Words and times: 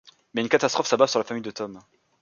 Mais 0.33 0.41
une 0.41 0.49
catastrophe 0.49 0.87
s'abat 0.87 1.05
sur 1.05 1.19
la 1.19 1.25
famille 1.25 1.43
de 1.43 1.51
Tom. 1.51 1.79